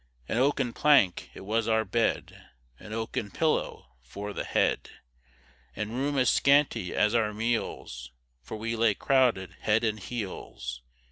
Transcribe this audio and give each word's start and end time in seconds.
An 0.27 0.37
oaken 0.37 0.73
plank, 0.73 1.29
it 1.35 1.41
was 1.45 1.67
our 1.67 1.85
bed, 1.85 2.49
An 2.79 2.91
oaken 2.91 3.29
pillow 3.29 3.97
for 4.01 4.33
the 4.33 4.43
head, 4.43 4.89
And 5.75 5.91
room 5.95 6.17
as 6.17 6.31
scanty 6.31 6.91
as 6.95 7.13
our 7.13 7.35
meals, 7.35 8.11
For 8.41 8.57
we 8.57 8.75
lay 8.75 8.95
crowded 8.95 9.57
head 9.59 9.83
and 9.83 9.99
heels. 9.99 10.81